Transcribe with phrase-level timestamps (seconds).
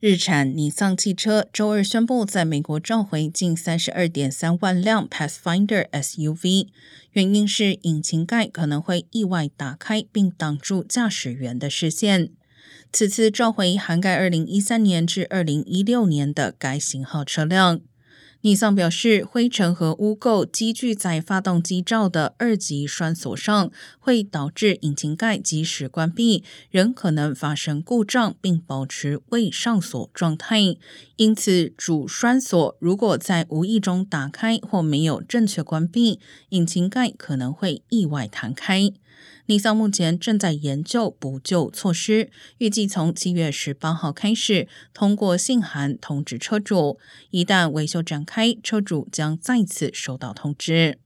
[0.00, 6.68] 日产尼桑汽车周二宣布，在美国召回近三十二点三万辆 Pathfinder SUV，
[7.10, 12.30] 原因是引擎盖可能会意外打开并挡住驾驶员的视线。
[12.92, 17.80] 此次召回涵盖二零一三年至二零一六年的该型号车辆。
[18.42, 30.76] 尼桑表示，灰尘和污垢积聚在发动机罩的二级栓锁上，会导致引擎盖及时关闭，仍可能发生故障并保持未上锁状态。
[31.16, 36.20] 因此，主栓锁如果在无意中打开或没有正确关闭，
[36.50, 38.92] 引擎盖可能会意外弹开。
[39.46, 46.98] 尼桑目前正在研究补救措施，预计从七月十八号开始通过信函通知车主。
[47.30, 50.98] 一旦维修展开，车主将再次收到通知。